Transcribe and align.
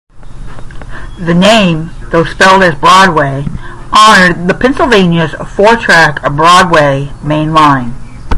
The 1.19 1.35
name, 1.35 1.91
though 2.09 2.23
spelled 2.23 2.63
as 2.63 2.73
"Broadway", 2.73 3.45
honored 3.93 4.47
the 4.47 4.55
Pennsylvania's 4.55 5.33
four-track 5.55 6.23
"broad 6.31 6.71
way" 6.71 7.11
main 7.23 7.53
line. 7.53 7.93